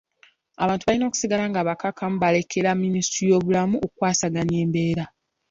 Abantu 0.63 0.83
balina 0.85 1.05
okusigala 1.07 1.43
nga 1.49 1.65
bakkakkamu 1.67 2.17
balekera 2.23 2.69
minisitule 2.81 3.25
y'ebyobulamu 3.29 3.75
okukwasaganya 3.85 4.57
embeera. 4.63 5.05